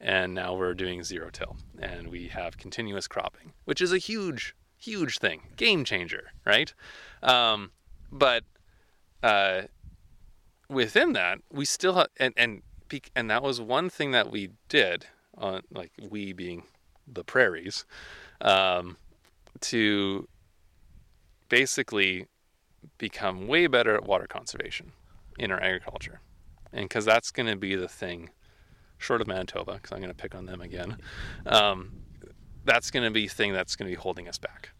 [0.00, 4.54] and now we're doing zero till, and we have continuous cropping, which is a huge,
[4.76, 6.72] huge thing, game changer, right?
[7.22, 7.72] Um,
[8.10, 8.44] but
[9.22, 9.62] uh,
[10.68, 12.62] within that, we still have, and and
[13.14, 16.62] and that was one thing that we did on, like we being
[17.12, 17.84] the prairies,
[18.40, 18.96] um,
[19.60, 20.28] to
[21.48, 22.26] basically
[22.98, 24.92] become way better at water conservation
[25.38, 26.20] in our agriculture,
[26.72, 28.30] and because that's going to be the thing,
[28.98, 30.98] short of Manitoba, because I'm going to pick on them again.
[31.46, 31.92] Um,
[32.64, 34.70] that's going to be the thing that's going to be holding us back,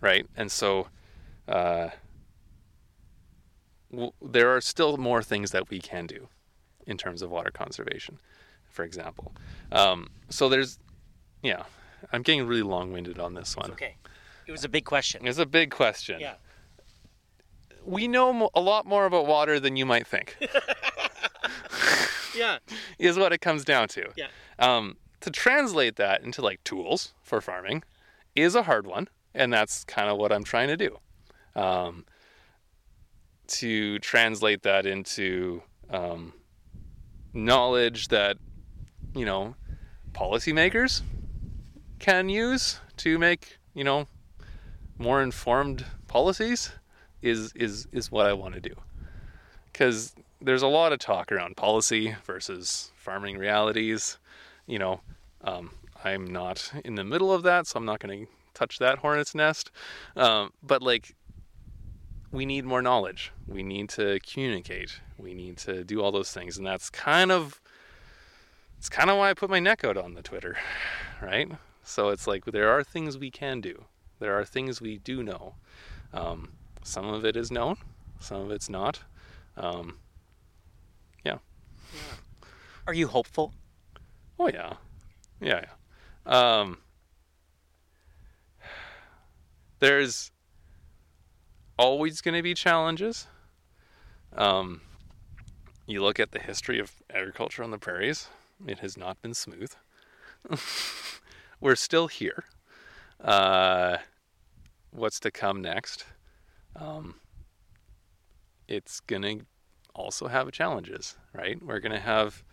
[0.00, 0.26] right?
[0.36, 0.88] And so.
[1.46, 1.90] Uh,
[4.20, 6.28] there are still more things that we can do
[6.86, 8.18] in terms of water conservation,
[8.68, 9.32] for example.
[9.72, 10.78] Um, so there's,
[11.42, 11.64] yeah,
[12.12, 13.70] I'm getting really long-winded on this one.
[13.72, 13.96] Okay.
[14.46, 15.26] It was a big question.
[15.26, 16.20] It's a big question.
[16.20, 16.34] Yeah.
[17.84, 20.36] We know a lot more about water than you might think.
[22.36, 22.58] Yeah.
[22.98, 24.10] is what it comes down to.
[24.16, 24.28] Yeah.
[24.58, 27.82] Um, to translate that into like tools for farming
[28.36, 30.98] is a hard one, and that's kind of what I'm trying to do.
[31.56, 32.04] Um,
[33.48, 36.32] to translate that into um,
[37.32, 38.36] knowledge that
[39.14, 39.56] you know
[40.12, 41.02] policymakers
[41.98, 44.06] can use to make you know
[44.98, 46.70] more informed policies
[47.22, 48.74] is is is what I want to do
[49.72, 54.18] because there's a lot of talk around policy versus farming realities.
[54.66, 55.00] You know,
[55.42, 55.70] um,
[56.04, 59.34] I'm not in the middle of that, so I'm not going to touch that hornet's
[59.34, 59.70] nest.
[60.16, 61.14] Um, but like,
[62.30, 63.32] we need more knowledge.
[63.46, 65.00] We need to communicate.
[65.16, 67.60] We need to do all those things, and that's kind of
[68.78, 70.56] it's kind of why I put my neck out on the Twitter,
[71.20, 71.50] right?
[71.88, 73.84] So it's like there are things we can do.
[74.18, 75.54] There are things we do know.
[76.12, 77.76] Um, some of it is known,
[78.20, 79.00] some of it's not.
[79.56, 79.98] Um,
[82.88, 83.52] Are you hopeful?
[84.38, 84.76] Oh yeah,
[85.42, 85.72] yeah, yeah.
[86.24, 86.78] Um,
[89.78, 90.30] there's
[91.78, 93.26] always going to be challenges.
[94.34, 94.80] Um,
[95.86, 98.28] you look at the history of agriculture on the prairies;
[98.66, 99.74] it has not been smooth.
[101.60, 102.44] We're still here.
[103.20, 103.98] Uh,
[104.90, 106.04] what's to come next?
[106.76, 107.16] Um,
[108.68, 109.38] it's gonna
[109.94, 111.60] also have challenges, right?
[111.62, 112.44] We're gonna have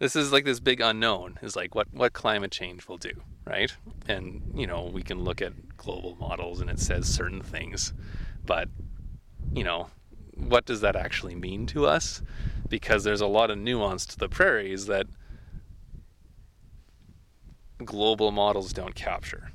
[0.00, 3.12] this is like this big unknown is like what what climate change will do
[3.44, 3.76] right
[4.08, 7.92] and you know we can look at global models and it says certain things
[8.44, 8.68] but
[9.54, 9.88] you know
[10.34, 12.22] what does that actually mean to us
[12.68, 15.06] because there's a lot of nuance to the prairies that
[17.84, 19.50] global models don't capture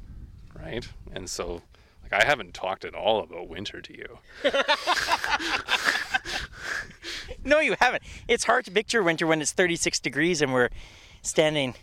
[0.60, 1.62] right and so
[2.04, 4.20] like i haven't talked at all about winter to you
[7.44, 8.02] No, you haven't.
[8.28, 10.70] It's hard to picture winter when it's 36 degrees and we're
[11.22, 11.76] standing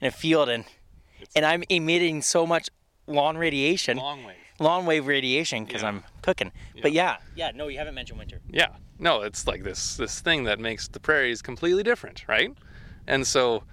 [0.00, 0.64] in a field and
[1.36, 2.70] and I'm emitting so much
[3.06, 5.88] lawn radiation, long way lawn wave radiation because Yeah.
[5.88, 6.52] I'm cooking.
[6.80, 8.40] But yeah, yeah, no, you haven't mentioned winter.
[8.50, 8.68] Yeah.
[8.98, 12.54] No, it's like this this thing that makes the prairies completely different, right?
[13.06, 13.64] And so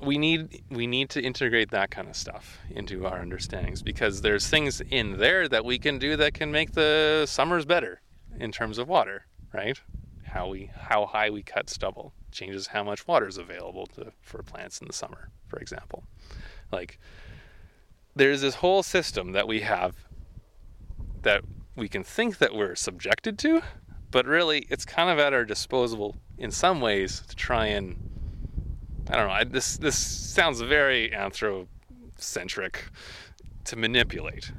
[0.00, 4.46] we need we need to integrate that kind of stuff into our understandings because there's
[4.48, 8.00] things in there that we can do that can make the summers better
[8.38, 9.80] in terms of water, right?
[10.24, 14.42] How we how high we cut stubble changes how much water is available to, for
[14.42, 16.04] plants in the summer, for example.
[16.70, 16.98] Like
[18.14, 19.94] there's this whole system that we have
[21.22, 21.42] that
[21.74, 23.62] we can think that we're subjected to,
[24.10, 27.96] but really it's kind of at our disposal in some ways to try and
[29.08, 29.32] I don't know.
[29.32, 32.76] I, this this sounds very anthrocentric
[33.64, 34.52] to manipulate.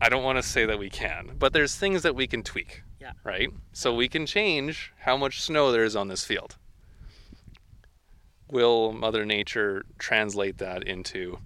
[0.00, 2.82] I don't want to say that we can, but there's things that we can tweak.
[3.00, 3.12] Yeah.
[3.22, 3.50] Right?
[3.72, 6.56] So we can change how much snow there is on this field.
[8.50, 11.38] Will Mother Nature translate that into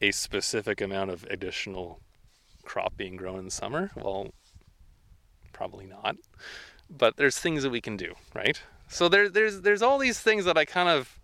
[0.00, 2.00] a specific amount of additional
[2.62, 3.90] crop being grown in the summer?
[3.96, 4.32] Well,
[5.52, 6.16] probably not.
[6.90, 8.60] But there's things that we can do, right?
[8.94, 11.18] So there, there's there's all these things that I kind of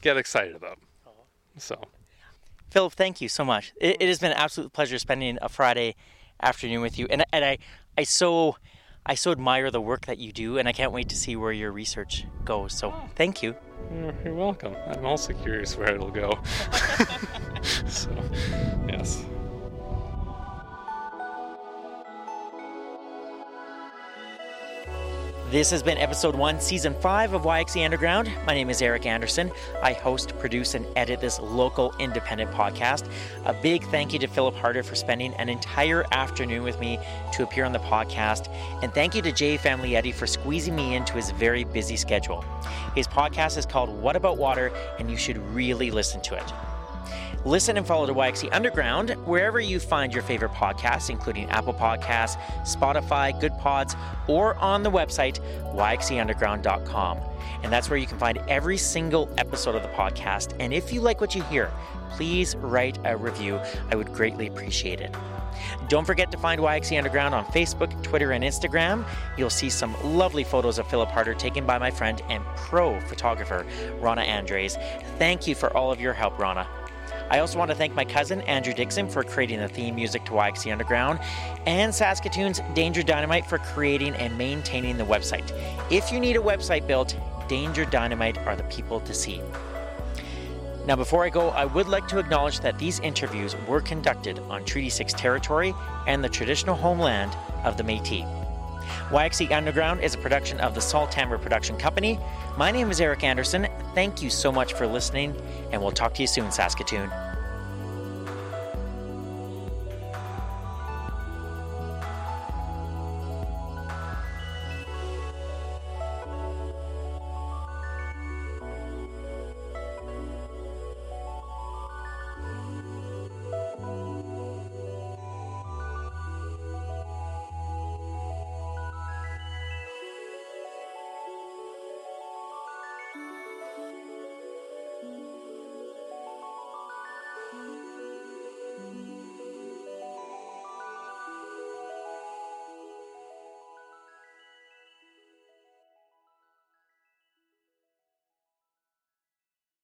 [0.00, 0.78] get excited about.
[1.56, 1.80] So
[2.70, 3.72] Philip, thank you so much.
[3.80, 5.96] It, it has been an absolute pleasure spending a Friday
[6.40, 7.58] afternoon with you, and and I
[7.96, 8.56] I so
[9.04, 11.50] I so admire the work that you do, and I can't wait to see where
[11.50, 12.72] your research goes.
[12.72, 13.56] So thank you.
[14.24, 14.76] you're welcome.
[14.86, 16.38] I'm also curious where it'll go.
[17.88, 18.10] so
[18.88, 19.24] yes.
[25.50, 28.30] This has been episode one, season five of YXE Underground.
[28.46, 29.50] My name is Eric Anderson.
[29.82, 33.10] I host, produce, and edit this local independent podcast.
[33.46, 36.98] A big thank you to Philip Harder for spending an entire afternoon with me
[37.32, 38.54] to appear on the podcast.
[38.82, 42.44] And thank you to Jay Famiglietti for squeezing me into his very busy schedule.
[42.94, 46.52] His podcast is called What About Water, and you should really listen to it.
[47.44, 52.36] Listen and follow the YXE Underground wherever you find your favorite podcasts, including Apple Podcasts,
[52.62, 55.40] Spotify, Goodpods, or on the website
[55.74, 57.18] yxeunderground.com.
[57.62, 60.54] And that's where you can find every single episode of the podcast.
[60.60, 61.70] And if you like what you hear,
[62.10, 63.60] please write a review.
[63.90, 65.14] I would greatly appreciate it.
[65.88, 69.04] Don't forget to find YXE Underground on Facebook, Twitter, and Instagram.
[69.36, 73.66] You'll see some lovely photos of Philip Harder taken by my friend and pro photographer,
[74.00, 74.76] Rana Andres.
[75.18, 76.66] Thank you for all of your help, Rana.
[77.30, 80.32] I also want to thank my cousin, Andrew Dixon, for creating the theme music to
[80.32, 81.20] YXE Underground,
[81.66, 85.52] and Saskatoon's Danger Dynamite for creating and maintaining the website.
[85.90, 87.16] If you need a website built,
[87.48, 89.42] Danger Dynamite are the people to see.
[90.86, 94.64] Now, before I go, I would like to acknowledge that these interviews were conducted on
[94.64, 95.74] Treaty 6 territory
[96.06, 98.24] and the traditional homeland of the Metis.
[99.10, 102.18] YXE Underground is a production of the Salt Salthammer Production Company.
[102.56, 103.66] My name is Eric Anderson.
[103.94, 105.34] Thank you so much for listening,
[105.72, 107.27] and we'll talk to you soon, Saskatoon.